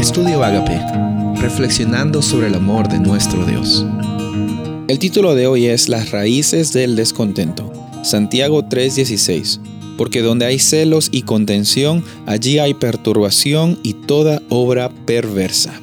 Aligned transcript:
Estudio 0.00 0.42
Agape, 0.42 0.80
reflexionando 1.42 2.22
sobre 2.22 2.46
el 2.46 2.54
amor 2.54 2.88
de 2.88 2.98
nuestro 2.98 3.44
Dios. 3.44 3.84
El 4.88 4.98
título 4.98 5.34
de 5.34 5.46
hoy 5.46 5.66
es 5.66 5.90
Las 5.90 6.10
raíces 6.10 6.72
del 6.72 6.96
descontento. 6.96 7.70
Santiago 8.02 8.64
3:16. 8.64 9.60
Porque 9.98 10.22
donde 10.22 10.46
hay 10.46 10.58
celos 10.58 11.10
y 11.12 11.22
contención, 11.22 12.02
allí 12.24 12.58
hay 12.58 12.72
perturbación 12.72 13.78
y 13.82 13.92
toda 13.92 14.40
obra 14.48 14.88
perversa. 15.04 15.78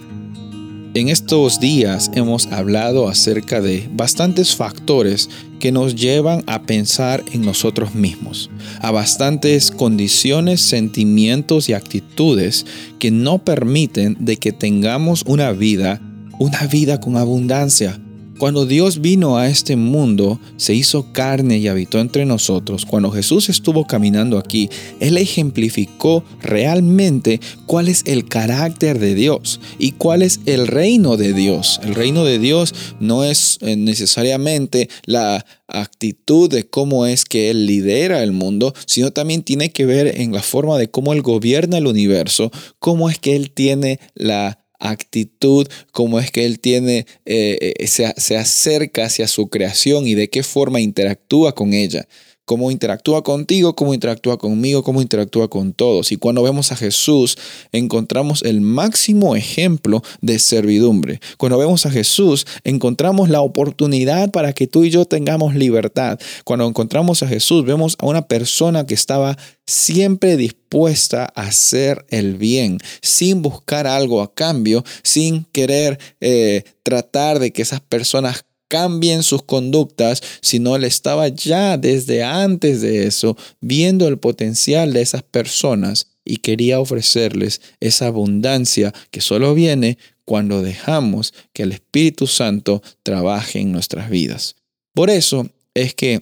En 0.94 1.10
estos 1.10 1.60
días 1.60 2.10
hemos 2.16 2.48
hablado 2.48 3.08
acerca 3.08 3.62
de 3.62 3.88
bastantes 3.94 4.56
factores 4.56 5.30
que 5.60 5.72
nos 5.72 5.96
llevan 5.96 6.44
a 6.48 6.64
pensar 6.64 7.24
en 7.34 7.42
nosotros 7.42 7.94
mismos, 7.94 8.50
a 8.82 8.92
bastantes 8.92 9.70
condiciones, 9.70 10.62
sentimientos 10.62 11.70
y 11.70 11.74
actitudes 11.74 12.66
que 13.00 13.12
no 13.12 13.40
permiten 13.40 14.18
de 14.20 14.38
que 14.38 14.52
tengamos 14.52 15.24
una 15.28 15.52
vida, 15.52 16.02
una 16.40 16.66
vida 16.66 17.00
con 17.00 17.18
abundancia, 17.18 18.00
cuando 18.38 18.66
Dios 18.66 19.02
vino 19.02 19.38
a 19.38 19.48
este 19.48 19.76
mundo, 19.76 20.40
se 20.58 20.74
hizo 20.74 21.12
carne 21.12 21.58
y 21.58 21.68
habitó 21.68 22.00
entre 22.00 22.26
nosotros. 22.26 22.86
Cuando 22.86 23.12
Jesús 23.12 23.50
estuvo 23.50 23.86
caminando 23.86 24.38
aquí, 24.38 24.70
Él 25.00 25.18
ejemplificó 25.18 26.24
realmente 26.42 27.40
cuál 27.66 27.88
es 27.88 28.04
el 28.06 28.28
carácter 28.28 29.00
de 29.00 29.16
Dios 29.16 29.60
y 29.80 29.94
cuál 29.94 30.22
es 30.22 30.40
el 30.46 30.68
reino 30.68 31.18
de 31.18 31.34
Dios. 31.34 31.80
El 31.84 31.96
reino 31.96 32.24
de 32.26 32.40
Dios 32.40 32.74
no 33.00 33.24
es 33.24 33.58
eh, 33.62 33.76
necesariamente 33.76 34.90
la 35.06 35.46
actitud 35.68 36.50
de 36.50 36.68
cómo 36.68 37.06
es 37.06 37.26
que 37.26 37.50
Él 37.50 37.66
lidera 37.66 38.24
el 38.24 38.32
mundo, 38.32 38.74
sino 38.86 39.12
también 39.12 39.44
tiene 39.44 39.72
que 39.72 39.86
ver 39.86 40.22
en 40.22 40.32
la 40.32 40.42
forma 40.42 40.78
de 40.78 40.90
cómo 40.90 41.14
Él 41.14 41.22
gobierna 41.22 41.78
el 41.78 41.88
universo, 41.88 42.52
cómo 42.80 43.10
es 43.10 43.20
que 43.20 43.36
Él 43.36 43.52
tiene 43.52 44.00
la 44.16 44.67
actitud, 44.80 45.68
cómo 45.92 46.20
es 46.20 46.32
que 46.32 46.46
él 46.46 46.60
tiene, 46.60 47.06
eh, 47.26 47.76
eh, 47.80 47.88
se, 47.88 48.14
se 48.18 48.38
acerca 48.38 49.06
hacia 49.06 49.28
su 49.28 49.50
creación 49.50 50.08
y 50.08 50.16
de 50.16 50.30
qué 50.30 50.44
forma 50.44 50.80
interactúa 50.80 51.54
con 51.56 51.74
ella 51.74 52.08
cómo 52.48 52.72
interactúa 52.72 53.26
contigo, 53.26 53.76
cómo 53.76 53.94
interactúa 53.94 54.38
conmigo, 54.38 54.82
cómo 54.82 55.02
interactúa 55.02 55.50
con 55.50 55.74
todos. 55.74 56.14
Y 56.14 56.16
cuando 56.16 56.42
vemos 56.44 56.72
a 56.72 56.78
Jesús, 56.78 57.38
encontramos 57.74 58.42
el 58.42 58.62
máximo 58.62 59.36
ejemplo 59.36 60.02
de 60.22 60.40
servidumbre. 60.40 61.20
Cuando 61.36 61.58
vemos 61.58 61.86
a 61.86 61.92
Jesús, 61.92 62.48
encontramos 62.64 63.28
la 63.28 63.42
oportunidad 63.42 64.32
para 64.32 64.54
que 64.54 64.66
tú 64.66 64.86
y 64.86 64.90
yo 64.90 65.04
tengamos 65.04 65.56
libertad. 65.56 66.20
Cuando 66.46 66.66
encontramos 66.66 67.22
a 67.22 67.28
Jesús, 67.28 67.66
vemos 67.66 67.98
a 68.00 68.06
una 68.06 68.28
persona 68.28 68.86
que 68.86 68.94
estaba 68.94 69.38
siempre 69.66 70.38
dispuesta 70.38 71.30
a 71.36 71.42
hacer 71.42 72.06
el 72.08 72.38
bien, 72.38 72.78
sin 73.02 73.42
buscar 73.42 73.88
algo 73.88 74.22
a 74.22 74.34
cambio, 74.34 74.86
sin 75.04 75.44
querer 75.52 76.00
eh, 76.22 76.64
tratar 76.84 77.40
de 77.40 77.52
que 77.52 77.62
esas 77.62 77.82
personas 77.82 78.46
cambien 78.68 79.24
sus 79.24 79.44
conductas, 79.44 80.22
sino 80.42 80.76
él 80.76 80.84
estaba 80.84 81.28
ya 81.28 81.78
desde 81.78 82.24
antes 82.24 82.82
de 82.82 83.08
eso 83.08 83.38
viendo 83.62 84.08
el 84.08 84.18
potencial 84.18 84.94
de 84.94 85.02
esas 85.02 85.24
personas 85.24 86.08
y 86.26 86.38
quería 86.38 86.80
ofrecerles 86.80 87.62
esa 87.80 88.08
abundancia 88.08 88.94
que 89.12 89.22
solo 89.22 89.54
viene 89.54 89.98
cuando 90.26 90.62
dejamos 90.62 91.34
que 91.54 91.64
el 91.64 91.72
Espíritu 91.72 92.28
Santo 92.28 92.82
trabaje 93.04 93.60
en 93.60 93.72
nuestras 93.72 94.10
vidas. 94.10 94.56
Por 94.94 95.10
eso 95.10 95.50
es 95.74 95.94
que 95.94 96.20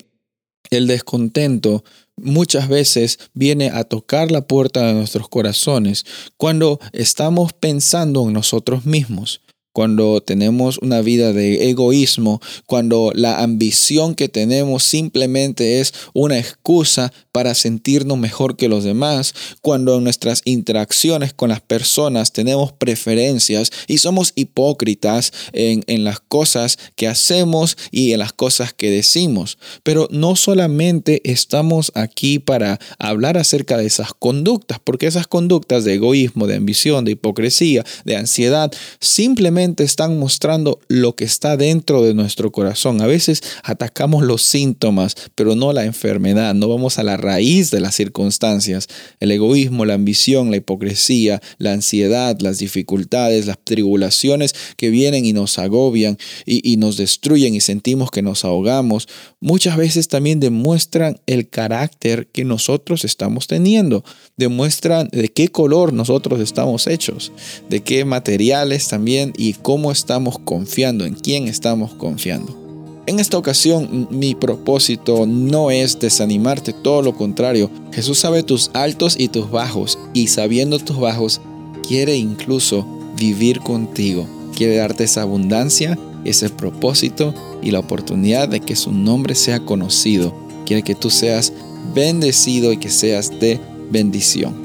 el 0.70 0.88
descontento 0.88 1.84
muchas 2.18 2.70
veces 2.70 3.20
viene 3.34 3.70
a 3.70 3.84
tocar 3.84 4.32
la 4.32 4.48
puerta 4.48 4.86
de 4.86 4.94
nuestros 4.94 5.28
corazones 5.28 6.06
cuando 6.38 6.80
estamos 6.94 7.54
pensando 7.54 8.28
en 8.28 8.34
nosotros 8.34 8.86
mismos 8.86 9.42
cuando 9.76 10.22
tenemos 10.22 10.78
una 10.78 11.02
vida 11.02 11.34
de 11.34 11.70
egoísmo, 11.70 12.42
cuando 12.66 13.11
la 13.14 13.44
ambición 13.44 14.16
que 14.16 14.30
tenemos 14.30 14.83
simplemente 14.83 15.82
es 15.82 15.94
una 16.14 16.39
excusa 16.39 17.11
para 17.33 17.54
sentirnos 17.55 18.17
mejor 18.17 18.55
que 18.55 18.70
los 18.70 18.86
demás, 18.86 19.36
cuando 19.61 19.98
en 19.98 20.05
nuestras 20.05 20.44
interacciones 20.45 21.33
con 21.33 21.49
las 21.49 21.60
personas 21.60 22.32
tenemos 22.32 22.72
preferencias 22.72 23.70
y 23.88 23.98
somos 23.98 24.32
hipócritas 24.36 25.33
en, 25.52 25.83
las 26.05 26.22
cosas 26.22 26.80
que 26.95 27.10
hacemos 27.10 27.78
y 27.92 28.14
en 28.14 28.20
las 28.20 28.32
cosas 28.32 28.73
que 28.73 28.89
decimos. 28.89 29.58
Pero 29.83 30.08
no 30.10 30.38
solamente 30.38 31.22
estamos 31.30 31.92
aquí 31.95 32.39
para 32.39 32.80
hablar 32.98 33.38
acerca 33.38 33.76
de 33.76 33.88
esas 33.88 34.14
conductas, 34.14 34.80
porque 34.82 35.08
esas 35.08 35.28
conductas 35.28 35.83
de 35.83 35.95
egoísmo, 35.95 36.48
de 36.48 36.55
ambición, 36.55 37.04
de 37.04 37.11
hipocresía, 37.11 37.83
de 38.05 38.16
ansiedad, 38.16 38.72
simplemente 39.02 39.64
están 39.77 40.20
mostrando 40.20 40.80
lo 40.87 41.15
que 41.15 41.26
está 41.26 41.58
dentro 41.58 42.03
de 42.03 42.14
nuestro 42.14 42.52
corazón. 42.52 43.02
A 43.02 43.08
veces 43.08 43.42
atacamos 43.64 44.23
los 44.23 44.42
síntomas, 44.42 45.15
pero 45.36 45.55
no 45.55 45.73
la 45.73 45.86
enfermedad. 45.86 46.53
No 46.53 46.67
vamos 46.67 46.99
a 46.99 47.03
la 47.03 47.17
raíz 47.17 47.71
de 47.71 47.80
las 47.80 47.95
circunstancias. 47.95 48.87
El 49.20 49.31
egoísmo, 49.31 49.86
la 49.86 49.95
ambición, 49.95 50.52
la 50.52 50.58
hipocresía, 50.58 51.42
la 51.58 51.73
ansiedad, 51.73 52.37
las 52.39 52.59
dificultades, 52.59 53.45
las 53.45 53.58
tribulaciones 53.64 54.54
que 54.77 54.89
vienen 54.89 55.25
y 55.25 55.33
nos 55.33 55.58
agobian 55.59 56.17
y, 56.45 56.75
nos 56.77 56.98
destruyen 56.98 57.55
y 57.55 57.61
sentimos 57.61 58.11
que 58.11 58.21
nos 58.21 58.43
ahogamos, 58.43 59.08
muchas 59.39 59.77
veces 59.77 60.08
también 60.08 60.39
demuestran 60.39 61.20
el 61.25 61.49
carácter 61.49 62.27
que 62.27 62.43
nosotros 62.43 63.05
estamos 63.05 63.48
teniendo. 63.48 64.04
Demuestran 64.37 65.08
de 65.11 65.30
qué 65.30 65.48
color 65.48 65.93
nosotros 65.93 66.39
estamos 66.39 66.87
hechos, 66.87 67.31
de 67.70 67.81
qué 67.81 68.05
materiales 68.05 68.87
también 68.87 69.33
y 69.37 69.55
cómo 69.55 69.92
estamos 69.92 70.39
confiando, 70.39 71.05
en 71.05 71.16
quién 71.16 71.48
estamos 71.48 71.93
confiando. 71.93 72.66
En 73.08 73.20
esta 73.20 73.38
ocasión 73.38 74.08
mi 74.10 74.33
propósito 74.33 75.27
no 75.27 75.70
es 75.70 75.99
desanimarte, 75.99 76.73
todo 76.73 77.04
lo 77.04 77.16
contrario. 77.16 77.70
Jesús 77.92 78.17
sabe 78.17 78.42
tus 78.42 78.71
altos 78.73 79.16
y 79.20 79.27
tus 79.27 79.52
bajos 79.52 79.99
y 80.14 80.27
sabiendo 80.27 80.80
tus 80.80 80.99
bajos 80.99 81.39
quiere 81.88 82.16
incluso 82.16 82.86
vivir 83.16 83.60
contigo. 83.60 84.27
Quiere 84.55 84.77
darte 84.77 85.04
esa 85.04 85.21
abundancia, 85.21 85.99
ese 86.23 86.49
propósito 86.49 87.33
y 87.61 87.70
la 87.70 87.80
oportunidad 87.80 88.49
de 88.49 88.60
que 88.60 88.76
su 88.76 88.92
nombre 88.92 89.36
sea 89.36 89.60
conocido. 89.60 90.33
Quiere 90.66 90.82
que 90.82 90.95
tú 90.95 91.11
seas 91.11 91.54
bendecido 91.93 92.72
y 92.72 92.77
que 92.77 92.89
seas 92.89 93.39
de 93.39 93.60
bendición. 93.92 94.55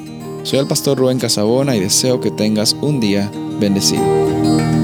Soy 0.45 0.59
el 0.59 0.67
pastor 0.67 0.97
Rubén 0.97 1.19
Casabona 1.19 1.77
y 1.77 1.81
deseo 1.81 2.21
que 2.21 2.31
tengas 2.31 2.75
un 2.81 3.01
día 3.01 3.31
bendecido. 3.61 4.80